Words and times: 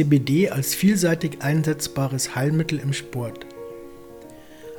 CBD 0.00 0.48
als 0.48 0.74
vielseitig 0.74 1.42
einsetzbares 1.42 2.34
Heilmittel 2.34 2.78
im 2.78 2.94
Sport. 2.94 3.44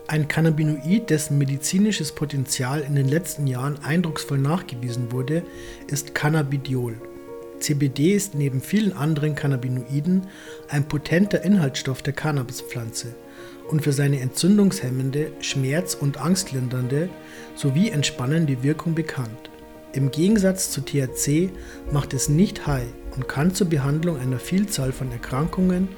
Ein 0.08 0.28
Cannabinoid, 0.28 1.12
dessen 1.12 1.38
medizinisches 1.38 2.12
Potenzial 2.12 2.82
in 2.82 2.96
den 2.96 3.08
letzten 3.08 3.46
Jahren 3.46 3.78
eindrucksvoll 3.84 4.40
nachgewiesen 4.40 5.12
wurde, 5.12 5.44
ist 5.86 6.16
Cannabidiol. 6.16 7.00
CBD 7.60 8.16
ist 8.16 8.34
neben 8.34 8.62
vielen 8.62 8.94
anderen 8.94 9.36
Cannabinoiden 9.36 10.26
ein 10.70 10.88
potenter 10.88 11.44
Inhaltsstoff 11.44 12.02
der 12.02 12.14
Cannabispflanze 12.14 13.14
und 13.70 13.84
für 13.84 13.94
seine 13.94 14.22
entzündungshemmende, 14.22 15.34
schmerz- 15.40 15.94
und 15.94 16.20
angstlindernde 16.20 17.10
sowie 17.54 17.90
entspannende 17.90 18.64
Wirkung 18.64 18.96
bekannt. 18.96 19.52
Im 19.94 20.10
Gegensatz 20.10 20.72
zu 20.72 20.82
THC 20.82 21.52
macht 21.92 22.16
es 22.16 22.28
nicht 22.28 22.66
high 22.66 22.88
und 23.16 23.28
kann 23.28 23.54
zur 23.54 23.68
Behandlung 23.68 24.20
einer 24.20 24.40
Vielzahl 24.40 24.92
von 24.92 25.12
Erkrankungen 25.12 25.90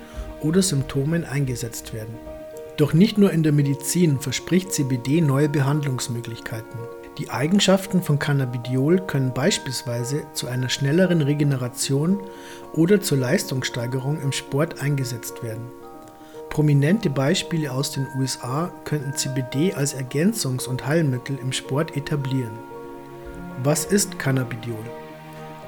oder 0.42 0.62
Symptomen 0.62 1.24
eingesetzt 1.24 1.94
werden. 1.94 2.16
Doch 2.78 2.94
nicht 2.94 3.18
nur 3.18 3.32
in 3.32 3.44
der 3.44 3.52
Medizin 3.52 4.20
verspricht 4.20 4.74
CBD 4.74 5.22
neue 5.22 5.48
Behandlungsmöglichkeiten. 5.48 6.80
Die 7.20 7.30
Eigenschaften 7.30 8.02
von 8.02 8.18
Cannabidiol 8.18 9.06
können 9.06 9.34
beispielsweise 9.34 10.24
zu 10.34 10.48
einer 10.48 10.70
schnelleren 10.70 11.22
Regeneration 11.22 12.20
oder 12.74 13.02
zur 13.02 13.20
Leistungssteigerung 13.20 14.20
im 14.20 14.32
Sport 14.32 14.82
eingesetzt 14.82 15.44
werden. 15.44 15.68
Prominente 16.50 17.12
Beispiele 17.12 17.72
aus 17.72 17.92
den 17.92 18.08
USA 18.18 18.72
könnten 18.86 19.14
CBD 19.14 19.74
als 19.74 19.96
Ergänzungs- 19.96 20.68
und 20.68 20.88
Heilmittel 20.88 21.38
im 21.40 21.52
Sport 21.52 21.96
etablieren. 21.96 22.58
Was 23.64 23.86
ist 23.86 24.18
Cannabidiol? 24.18 25.03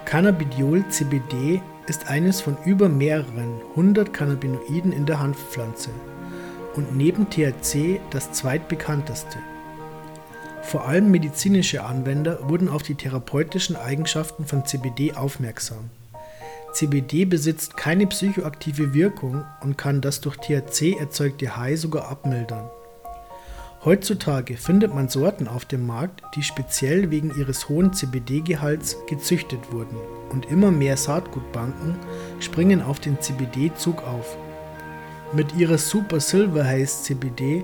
Cannabidiol 0.05 0.87
CBD 0.89 1.63
ist 1.87 2.07
eines 2.07 2.39
von 2.39 2.55
über 2.63 2.89
mehreren 2.89 3.59
hundert 3.75 4.13
Cannabinoiden 4.13 4.91
in 4.91 5.07
der 5.07 5.19
Hanfpflanze 5.19 5.89
und 6.75 6.95
neben 6.95 7.27
THC 7.29 7.99
das 8.11 8.31
zweitbekannteste. 8.31 9.39
Vor 10.61 10.87
allem 10.87 11.09
medizinische 11.09 11.83
Anwender 11.83 12.47
wurden 12.47 12.69
auf 12.69 12.83
die 12.83 12.93
therapeutischen 12.93 13.75
Eigenschaften 13.75 14.45
von 14.45 14.63
CBD 14.65 15.13
aufmerksam. 15.13 15.89
CBD 16.71 17.25
besitzt 17.25 17.75
keine 17.75 18.05
psychoaktive 18.05 18.93
Wirkung 18.93 19.43
und 19.61 19.77
kann 19.77 20.01
das 20.01 20.21
durch 20.21 20.37
THC 20.37 20.97
erzeugte 20.99 21.57
High 21.57 21.79
sogar 21.79 22.09
abmildern. 22.09 22.69
Heutzutage 23.85 24.57
findet 24.57 24.95
man 24.95 25.09
Sorten 25.09 25.47
auf 25.47 25.65
dem 25.65 25.85
Markt, 25.85 26.23
die 26.33 26.41
speziell 26.41 27.11
wegen 27.11 27.31
ihres 27.37 27.69
hohen 27.69 27.93
CBD-Gehalts 27.93 28.97
gezüchtet 29.05 29.71
wurden 29.71 29.95
und 30.31 30.47
immer 30.47 30.71
mehr 30.71 30.97
Saatgutbanken 30.97 31.93
springen 32.39 32.81
auf 32.81 32.99
den 32.99 33.21
CBD-Zug 33.21 34.01
auf. 34.01 34.37
Mit 35.33 35.55
ihrer 35.55 35.77
Super 35.77 36.19
Silver 36.19 36.65
Haze 36.65 37.03
CBD 37.03 37.63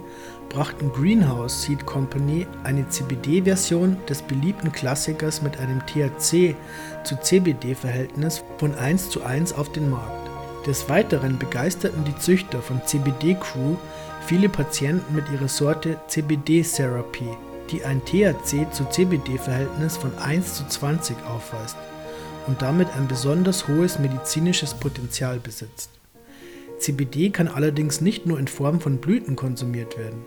brachten 0.49 0.91
Greenhouse 0.93 1.63
Seed 1.63 1.87
Company 1.87 2.45
eine 2.63 2.87
CBD-Version 2.87 3.97
des 4.07 4.21
beliebten 4.21 4.71
Klassikers 4.71 5.41
mit 5.41 5.57
einem 5.57 5.81
THC 5.87 6.55
zu 7.03 7.15
CBD-Verhältnis 7.19 8.43
von 8.59 8.75
1 8.75 9.09
zu 9.09 9.23
1 9.23 9.53
auf 9.53 9.71
den 9.71 9.89
Markt. 9.89 10.29
Des 10.67 10.87
Weiteren 10.87 11.39
begeisterten 11.39 12.03
die 12.05 12.15
Züchter 12.17 12.61
von 12.61 12.79
CBD 12.85 13.33
Crew 13.33 13.77
viele 14.25 14.49
Patienten 14.49 15.15
mit 15.15 15.29
ihrer 15.31 15.47
Sorte 15.47 15.99
CBD 16.07 16.61
Therapy, 16.61 17.25
die 17.69 17.83
ein 17.83 18.01
THC 18.05 18.71
zu 18.71 18.85
CBD-Verhältnis 18.85 19.97
von 19.97 20.17
1 20.17 20.55
zu 20.55 20.67
20 20.67 21.17
aufweist 21.25 21.77
und 22.47 22.61
damit 22.61 22.87
ein 22.95 23.07
besonders 23.07 23.67
hohes 23.67 23.99
medizinisches 23.99 24.73
Potenzial 24.73 25.39
besitzt. 25.39 25.89
CBD 26.79 27.29
kann 27.29 27.47
allerdings 27.47 28.01
nicht 28.01 28.25
nur 28.25 28.39
in 28.39 28.47
Form 28.47 28.81
von 28.81 28.97
Blüten 28.97 29.35
konsumiert 29.35 29.97
werden. 29.97 30.25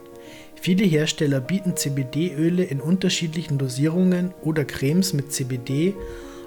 Viele 0.61 0.85
Hersteller 0.85 1.41
bieten 1.41 1.77
CBD-Öle 1.77 2.65
in 2.65 2.81
unterschiedlichen 2.81 3.59
Dosierungen 3.59 4.33
oder 4.43 4.65
Cremes 4.65 5.13
mit 5.13 5.33
CBD 5.33 5.95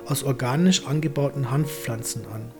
aus 0.06 0.24
organisch 0.24 0.86
angebauten 0.88 1.52
Hanfpflanzen 1.52 2.26
an. 2.34 2.52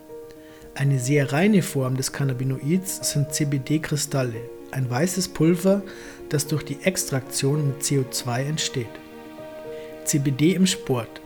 Eine 0.74 0.98
sehr 1.00 1.32
reine 1.32 1.62
Form 1.62 1.96
des 1.96 2.12
Cannabinoids 2.12 3.10
sind 3.10 3.32
CBD-Kristalle, 3.32 4.40
ein 4.70 4.88
weißes 4.90 5.28
Pulver, 5.28 5.82
das 6.28 6.46
durch 6.46 6.64
die 6.64 6.82
Extraktion 6.82 7.68
mit 7.68 7.82
CO2 7.82 8.44
entsteht. 8.44 8.86
CBD 10.04 10.54
im 10.54 10.66
Sport. 10.66 11.20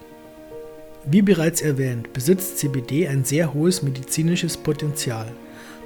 Wie 1.04 1.22
bereits 1.22 1.62
erwähnt, 1.62 2.12
besitzt 2.12 2.58
CBD 2.58 3.08
ein 3.08 3.24
sehr 3.24 3.54
hohes 3.54 3.82
medizinisches 3.82 4.56
Potenzial, 4.56 5.26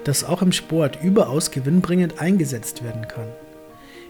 das 0.05 0.25
auch 0.25 0.43
im 0.43 0.53
Sport 0.53 0.99
überaus 1.03 1.51
gewinnbringend 1.51 2.21
eingesetzt 2.21 2.85
werden 2.85 3.09
kann. 3.09 3.29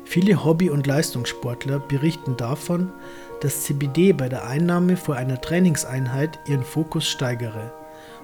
Viele 0.05 0.45
Hobby- 0.45 0.71
und 0.71 0.87
Leistungssportler 0.87 1.81
berichten 1.81 2.37
davon, 2.37 2.93
dass 3.41 3.65
CBD 3.65 4.13
bei 4.13 4.29
der 4.29 4.47
Einnahme 4.47 4.97
vor 4.97 5.17
einer 5.17 5.41
Trainingseinheit 5.41 6.39
ihren 6.47 6.65
Fokus 6.65 7.09
steigere 7.09 7.73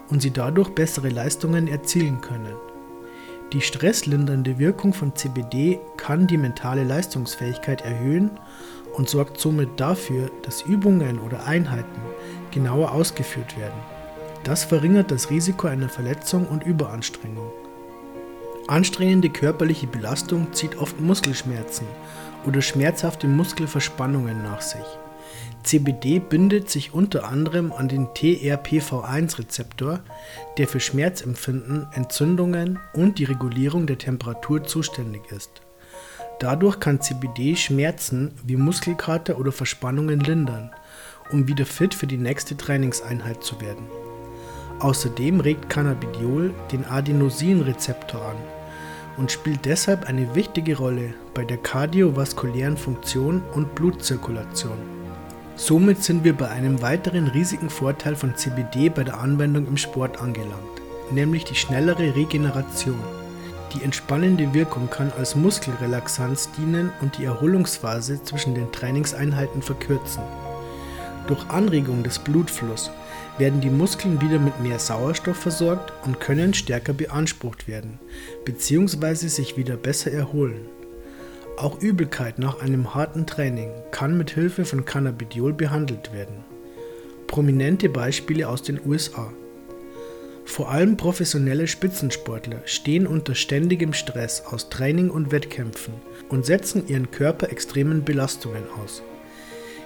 und 0.09 0.23
sie 0.23 0.31
dadurch 0.31 0.71
bessere 0.71 1.09
Leistungen 1.09 1.69
erzielen 1.69 2.21
können. 2.21 2.55
Die 3.53 3.61
stresslindernde 3.61 4.59
Wirkung 4.59 4.95
von 4.95 5.15
CBD 5.15 5.79
kann 5.99 6.27
die 6.27 6.39
mentale 6.39 6.85
Leistungsfähigkeit 6.85 7.83
erhöhen 7.83 8.31
und 8.95 9.11
sorgt 9.11 9.39
somit 9.39 9.79
dafür, 9.79 10.31
dass 10.43 10.63
Übungen 10.63 11.19
oder 11.19 11.45
Einheiten 11.47 12.01
genauer 12.51 12.93
ausgeführt 12.93 13.59
werden. 13.59 13.79
Das 14.45 14.65
verringert 14.65 15.11
das 15.11 15.29
Risiko 15.29 15.67
einer 15.67 15.91
Verletzung 15.91 16.47
und 16.47 16.65
Überanstrengung. 16.65 17.53
Anstrengende 18.69 19.29
körperliche 19.29 19.87
Belastung 19.87 20.53
zieht 20.55 20.79
oft 20.79 20.99
Muskelschmerzen 20.99 21.87
oder 22.47 22.63
schmerzhafte 22.63 23.29
Muskelverspannungen 23.29 24.43
nach 24.43 24.63
sich. 24.63 24.81
CBD 25.65 26.19
bindet 26.19 26.69
sich 26.71 26.93
unter 26.93 27.29
anderem 27.29 27.73
an 27.73 27.89
den 27.89 28.09
TRPV1-Rezeptor, 28.09 30.01
der 30.59 30.67
für 30.67 30.81
Schmerzempfinden, 30.81 31.87
Entzündungen 31.93 32.79
und 32.95 33.19
die 33.19 33.25
Regulierung 33.25 33.87
der 33.87 33.99
Temperatur 33.99 34.65
zuständig 34.65 35.31
ist. 35.31 35.63
Dadurch 36.41 36.81
kann 36.81 37.01
CBD 37.01 37.55
Schmerzen 37.55 38.33
wie 38.45 38.57
Muskelkater 38.57 39.39
oder 39.39 39.53
Verspannungen 39.53 40.21
lindern, 40.21 40.71
um 41.31 41.47
wieder 41.47 41.65
fit 41.65 41.95
für 41.95 42.09
die 42.09 42.17
nächste 42.17 42.57
Trainingseinheit 42.57 43.45
zu 43.45 43.61
werden. 43.61 43.87
Außerdem 44.81 45.39
regt 45.39 45.69
Cannabidiol 45.69 46.53
den 46.73 46.85
Adenosinrezeptor 46.85 48.21
an 48.21 48.37
und 49.17 49.31
spielt 49.31 49.65
deshalb 49.65 50.09
eine 50.09 50.35
wichtige 50.35 50.77
Rolle 50.77 51.15
bei 51.35 51.45
der 51.45 51.59
kardiovaskulären 51.59 52.77
Funktion 52.77 53.43
und 53.55 53.75
Blutzirkulation. 53.77 54.92
Somit 55.65 56.03
sind 56.03 56.25
wir 56.25 56.37
bei 56.37 56.49
einem 56.49 56.83
weiteren 56.83 57.29
riesigen 57.29 57.71
Vorteil 57.71 58.17
von 58.17 58.35
CBD 58.35 58.89
bei 58.89 59.05
der 59.05 59.21
Anwendung 59.21 59.69
im 59.69 59.77
Sport 59.77 60.21
angelangt, 60.21 60.83
nämlich 61.13 61.45
die 61.45 61.55
schnellere 61.55 62.17
Regeneration. 62.17 62.99
Die 63.73 63.85
entspannende 63.85 64.53
Wirkung 64.55 64.91
kann 64.91 65.13
als 65.17 65.37
Muskelrelaxanz 65.37 66.51
dienen 66.59 66.91
und 67.01 67.17
die 67.17 67.27
Erholungsphase 67.27 68.25
zwischen 68.25 68.57
den 68.57 68.73
Trainingseinheiten 68.73 69.63
verkürzen. 69.63 70.25
Durch 71.29 71.49
Anregung 71.49 72.03
des 72.03 72.19
Blutflusses 72.19 72.91
werden 73.39 73.61
die 73.61 73.71
Muskeln 73.71 74.21
wieder 74.21 74.41
mit 74.41 74.59
mehr 74.59 74.81
Sauerstoff 74.81 75.37
versorgt 75.37 75.93
und 76.05 76.19
können 76.19 76.55
stärker 76.55 76.93
beansprucht 76.93 77.69
werden 77.69 78.01
bzw. 78.45 79.29
sich 79.29 79.57
wieder 79.57 79.77
besser 79.77 80.11
erholen. 80.11 80.82
Auch 81.57 81.81
Übelkeit 81.81 82.39
nach 82.39 82.61
einem 82.61 82.95
harten 82.95 83.27
Training 83.27 83.71
kann 83.91 84.17
mit 84.17 84.31
Hilfe 84.31 84.65
von 84.65 84.85
Cannabidiol 84.85 85.53
behandelt 85.53 86.13
werden. 86.13 86.45
Prominente 87.27 87.89
Beispiele 87.89 88.49
aus 88.49 88.63
den 88.63 88.81
USA. 88.85 89.33
Vor 90.45 90.71
allem 90.71 90.97
professionelle 90.97 91.67
Spitzensportler 91.67 92.63
stehen 92.65 93.07
unter 93.07 93.35
ständigem 93.35 93.93
Stress 93.93 94.45
aus 94.47 94.71
Training 94.71 95.11
und 95.11 95.31
Wettkämpfen 95.31 95.95
und 96.29 96.45
setzen 96.45 96.89
ihren 96.89 97.11
Körper 97.11 97.51
extremen 97.51 98.05
Belastungen 98.05 98.65
aus. 98.83 99.03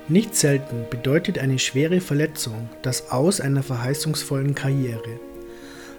Nicht 0.08 0.36
selten 0.36 0.86
bedeutet 0.88 1.38
eine 1.38 1.58
schwere 1.58 2.00
Verletzung 2.00 2.70
das 2.82 3.10
Aus 3.10 3.40
einer 3.40 3.64
verheißungsvollen 3.64 4.54
Karriere. 4.54 5.20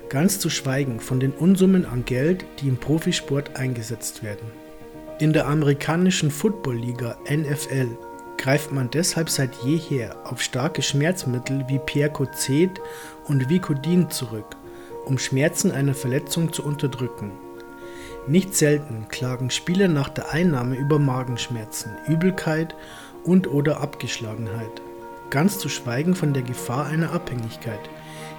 Ganz 0.09 0.39
zu 0.39 0.49
schweigen 0.49 1.01
von 1.01 1.19
den 1.19 1.31
Unsummen 1.31 1.85
an 1.85 2.05
Geld, 2.05 2.45
die 2.61 2.69
im 2.69 2.77
Profisport 2.77 3.57
eingesetzt 3.57 4.23
werden. 4.23 4.66
In 5.19 5.33
der 5.33 5.47
amerikanischen 5.47 6.29
Football-Liga 6.29 7.17
NFL 7.27 7.97
greift 8.37 8.71
man 8.71 8.91
deshalb 8.91 9.31
seit 9.31 9.55
jeher 9.63 10.15
auf 10.25 10.43
starke 10.43 10.83
Schmerzmittel 10.83 11.65
wie 11.67 11.79
Percocet 11.79 12.79
und 13.25 13.49
Vicodin 13.49 14.11
zurück, 14.11 14.55
um 15.05 15.17
Schmerzen 15.17 15.71
einer 15.71 15.95
Verletzung 15.95 16.53
zu 16.53 16.63
unterdrücken. 16.63 17.31
Nicht 18.27 18.53
selten 18.53 19.07
klagen 19.09 19.49
Spieler 19.49 19.87
nach 19.87 20.09
der 20.09 20.33
Einnahme 20.33 20.75
über 20.75 20.99
Magenschmerzen, 20.99 21.93
Übelkeit 22.07 22.75
und/oder 23.23 23.81
Abgeschlagenheit. 23.81 24.83
Ganz 25.31 25.57
zu 25.57 25.67
schweigen 25.67 26.13
von 26.13 26.33
der 26.33 26.43
Gefahr 26.43 26.85
einer 26.85 27.11
Abhängigkeit, 27.11 27.89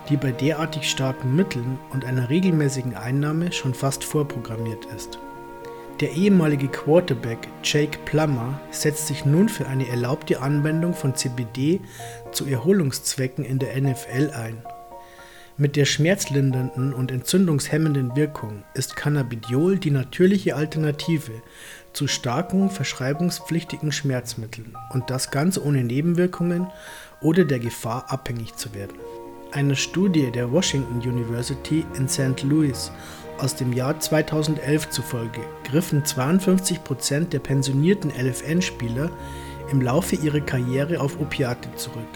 die 0.08 0.16
bei 0.16 0.30
derartig 0.30 0.88
starken 0.88 1.34
Mitteln 1.34 1.80
und 1.90 2.04
einer 2.04 2.30
regelmäßigen 2.30 2.94
Einnahme 2.94 3.50
schon 3.50 3.74
fast 3.74 4.04
vorprogrammiert 4.04 4.84
ist. 4.94 5.18
Der 6.00 6.12
ehemalige 6.12 6.68
Quarterback 6.68 7.48
Jake 7.64 7.98
Plummer 8.04 8.60
setzt 8.70 9.08
sich 9.08 9.24
nun 9.24 9.48
für 9.48 9.66
eine 9.66 9.88
erlaubte 9.88 10.40
Anwendung 10.40 10.94
von 10.94 11.16
CBD 11.16 11.80
zu 12.30 12.46
Erholungszwecken 12.46 13.44
in 13.44 13.58
der 13.58 13.80
NFL 13.80 14.30
ein. 14.30 14.62
Mit 15.56 15.74
der 15.74 15.86
schmerzlindernden 15.86 16.94
und 16.94 17.10
entzündungshemmenden 17.10 18.14
Wirkung 18.14 18.62
ist 18.74 18.94
Cannabidiol 18.94 19.76
die 19.80 19.90
natürliche 19.90 20.54
Alternative 20.54 21.32
zu 21.92 22.06
starken 22.06 22.70
verschreibungspflichtigen 22.70 23.90
Schmerzmitteln 23.90 24.76
und 24.92 25.10
das 25.10 25.32
ganz 25.32 25.58
ohne 25.58 25.82
Nebenwirkungen 25.82 26.68
oder 27.20 27.44
der 27.44 27.58
Gefahr 27.58 28.04
abhängig 28.08 28.54
zu 28.54 28.72
werden. 28.72 28.96
Einer 29.50 29.74
Studie 29.74 30.30
der 30.30 30.52
Washington 30.52 31.00
University 31.00 31.84
in 31.96 32.08
St. 32.08 32.44
Louis 32.44 32.92
aus 33.38 33.54
dem 33.54 33.72
Jahr 33.72 33.98
2011 33.98 34.90
zufolge 34.90 35.40
griffen 35.64 36.04
52 36.04 36.84
Prozent 36.84 37.32
der 37.32 37.38
pensionierten 37.38 38.10
LFN-Spieler 38.10 39.10
im 39.70 39.80
Laufe 39.80 40.16
ihrer 40.16 40.40
Karriere 40.40 41.00
auf 41.00 41.20
Opiate 41.20 41.74
zurück. 41.76 42.08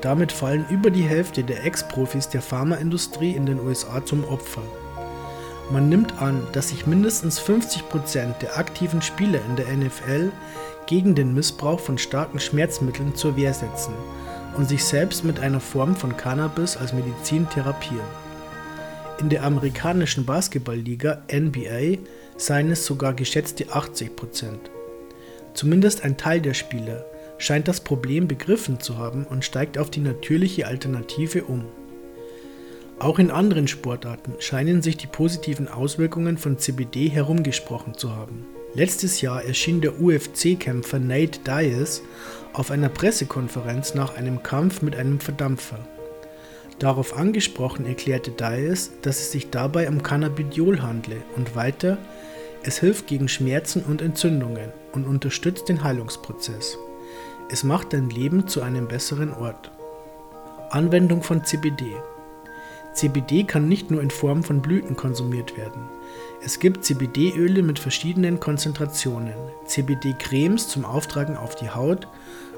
Damit 0.00 0.32
fallen 0.32 0.66
über 0.68 0.90
die 0.90 1.04
Hälfte 1.04 1.44
der 1.44 1.64
Ex-Profis 1.64 2.28
der 2.28 2.42
Pharmaindustrie 2.42 3.32
in 3.32 3.46
den 3.46 3.60
USA 3.60 4.04
zum 4.04 4.24
Opfer. 4.24 4.62
Man 5.70 5.88
nimmt 5.88 6.20
an, 6.20 6.46
dass 6.52 6.70
sich 6.70 6.86
mindestens 6.86 7.38
50 7.38 7.88
Prozent 7.88 8.42
der 8.42 8.58
aktiven 8.58 9.00
Spieler 9.00 9.40
in 9.48 9.56
der 9.56 9.68
NFL 9.68 10.32
gegen 10.86 11.14
den 11.14 11.32
Missbrauch 11.34 11.80
von 11.80 11.98
starken 11.98 12.40
Schmerzmitteln 12.40 13.14
zur 13.14 13.36
Wehr 13.36 13.54
setzen 13.54 13.94
und 14.56 14.68
sich 14.68 14.84
selbst 14.84 15.24
mit 15.24 15.40
einer 15.40 15.60
Form 15.60 15.94
von 15.94 16.16
Cannabis 16.16 16.76
als 16.76 16.92
Medizin 16.92 17.48
therapieren. 17.48 18.04
In 19.22 19.28
der 19.28 19.44
amerikanischen 19.44 20.24
Basketballliga 20.24 21.22
NBA 21.32 21.98
seien 22.36 22.72
es 22.72 22.84
sogar 22.84 23.14
geschätzte 23.14 23.66
80%. 23.66 24.10
Zumindest 25.54 26.02
ein 26.02 26.16
Teil 26.16 26.40
der 26.40 26.54
Spieler 26.54 27.06
scheint 27.38 27.68
das 27.68 27.82
Problem 27.82 28.26
begriffen 28.26 28.80
zu 28.80 28.98
haben 28.98 29.24
und 29.24 29.44
steigt 29.44 29.78
auf 29.78 29.90
die 29.90 30.00
natürliche 30.00 30.66
Alternative 30.66 31.44
um. 31.44 31.66
Auch 32.98 33.20
in 33.20 33.30
anderen 33.30 33.68
Sportarten 33.68 34.34
scheinen 34.40 34.82
sich 34.82 34.96
die 34.96 35.06
positiven 35.06 35.68
Auswirkungen 35.68 36.36
von 36.36 36.58
CBD 36.58 37.08
herumgesprochen 37.08 37.94
zu 37.94 38.16
haben. 38.16 38.44
Letztes 38.74 39.20
Jahr 39.20 39.44
erschien 39.44 39.80
der 39.80 40.00
UFC-Kämpfer 40.00 40.98
Nate 40.98 41.38
Diaz 41.46 42.02
auf 42.54 42.72
einer 42.72 42.88
Pressekonferenz 42.88 43.94
nach 43.94 44.16
einem 44.16 44.42
Kampf 44.42 44.82
mit 44.82 44.96
einem 44.96 45.20
Verdampfer. 45.20 45.78
Darauf 46.78 47.16
angesprochen 47.16 47.86
erklärte 47.86 48.30
Diaz, 48.30 48.90
dass 49.02 49.20
es 49.20 49.32
sich 49.32 49.50
dabei 49.50 49.88
um 49.88 50.02
Cannabidiol 50.02 50.82
handle 50.82 51.22
und 51.36 51.54
weiter, 51.54 51.98
es 52.64 52.78
hilft 52.78 53.06
gegen 53.06 53.28
Schmerzen 53.28 53.82
und 53.82 54.02
Entzündungen 54.02 54.72
und 54.92 55.06
unterstützt 55.06 55.68
den 55.68 55.82
Heilungsprozess. 55.82 56.78
Es 57.50 57.64
macht 57.64 57.92
dein 57.92 58.08
Leben 58.08 58.46
zu 58.46 58.62
einem 58.62 58.88
besseren 58.88 59.32
Ort. 59.32 59.70
Anwendung 60.70 61.22
von 61.22 61.44
CBD. 61.44 61.84
CBD 62.94 63.44
kann 63.44 63.68
nicht 63.68 63.90
nur 63.90 64.00
in 64.00 64.10
Form 64.10 64.42
von 64.44 64.62
Blüten 64.62 64.96
konsumiert 64.96 65.56
werden. 65.56 65.88
Es 66.44 66.58
gibt 66.58 66.84
CBD-Öle 66.84 67.62
mit 67.62 67.78
verschiedenen 67.78 68.38
Konzentrationen, 68.38 69.34
CBD-Cremes 69.66 70.68
zum 70.68 70.84
Auftragen 70.84 71.36
auf 71.36 71.54
die 71.56 71.70
Haut 71.70 72.06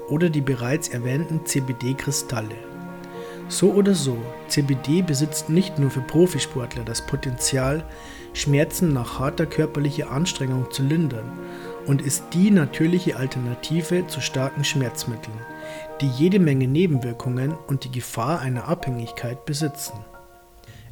oder 0.09 0.29
die 0.29 0.41
bereits 0.41 0.89
erwähnten 0.89 1.45
CBD-Kristalle. 1.45 2.74
So 3.47 3.71
oder 3.73 3.93
so, 3.93 4.17
CBD 4.47 5.03
besitzt 5.03 5.49
nicht 5.49 5.77
nur 5.77 5.91
für 5.91 6.01
Profisportler 6.01 6.83
das 6.83 7.05
Potenzial, 7.05 7.83
Schmerzen 8.33 8.91
nach 8.91 9.19
harter 9.19 9.45
körperlicher 9.45 10.11
Anstrengung 10.11 10.71
zu 10.71 10.81
lindern 10.83 11.31
und 11.85 12.01
ist 12.01 12.23
die 12.33 12.49
natürliche 12.49 13.17
Alternative 13.17 14.07
zu 14.07 14.19
starken 14.19 14.63
Schmerzmitteln, 14.63 15.37
die 16.01 16.09
jede 16.09 16.39
Menge 16.39 16.67
Nebenwirkungen 16.67 17.53
und 17.67 17.83
die 17.83 17.91
Gefahr 17.91 18.39
einer 18.39 18.67
Abhängigkeit 18.67 19.45
besitzen. 19.45 19.93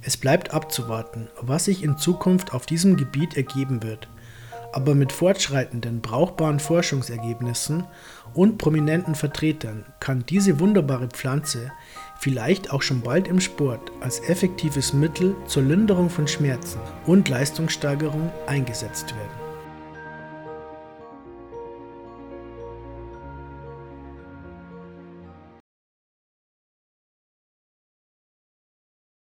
Es 0.04 0.16
bleibt 0.16 0.54
abzuwarten, 0.54 1.30
was 1.42 1.66
sich 1.66 1.84
in 1.84 1.98
Zukunft 1.98 2.54
auf 2.54 2.66
diesem 2.66 2.98
Gebiet 2.98 3.36
ergeben 3.36 3.82
wird, 3.82 4.10
aber 4.74 4.96
mit 4.96 5.12
fortschreitenden 5.12 6.02
brauchbaren 6.02 6.60
Forschungsergebnissen 6.60 7.86
und 8.34 8.58
prominenten 8.58 9.16
Vertretern 9.16 9.86
kann 10.00 10.26
diese 10.28 10.60
wunderbare 10.60 11.08
Pflanze 11.08 11.72
vielleicht 12.24 12.72
auch 12.72 12.82
schon 12.82 13.02
bald 13.02 13.28
im 13.28 13.42
Sport 13.42 13.92
als 14.00 14.22
effektives 14.22 14.94
Mittel 14.94 15.36
zur 15.46 15.64
Linderung 15.64 16.10
von 16.10 16.26
Schmerzen 16.26 16.80
und 17.06 17.28
Leistungssteigerung 17.28 18.32
eingesetzt 18.48 19.14
werden. 19.14 19.43